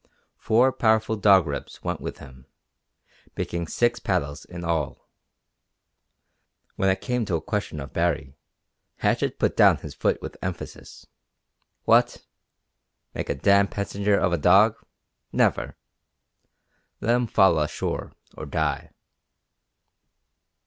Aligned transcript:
Four 0.39 0.73
powerful 0.73 1.15
Dog 1.15 1.45
Ribs 1.45 1.83
went 1.83 2.01
with 2.01 2.15
them, 2.15 2.47
making 3.37 3.67
six 3.67 3.99
paddles 3.99 4.45
in 4.45 4.63
all. 4.63 5.07
When 6.75 6.89
it 6.89 7.01
came 7.01 7.23
to 7.25 7.35
a 7.35 7.39
question 7.41 7.79
of 7.79 7.93
Baree, 7.93 8.35
Hatchett 8.95 9.37
put 9.37 9.55
down 9.55 9.77
his 9.77 9.93
foot 9.93 10.19
with 10.19 10.37
emphasis. 10.41 11.05
"What! 11.83 12.25
Make 13.13 13.29
a 13.29 13.35
dam' 13.35 13.67
passenger 13.67 14.17
of 14.17 14.33
a 14.33 14.39
dog? 14.39 14.75
Never. 15.31 15.77
Let 16.99 17.15
him 17.15 17.27
follow 17.27 17.61
ashore 17.61 18.13
or 18.35 18.47
die." 18.47 18.89